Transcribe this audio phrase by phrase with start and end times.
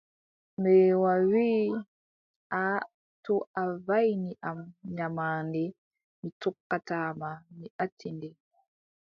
[0.59, 1.69] Mbeewa wii:
[2.59, 2.87] aaʼa
[3.25, 4.59] to a waʼini am,
[4.95, 5.63] nyamaande
[6.21, 8.29] mi tokkata ma, mi acci nde.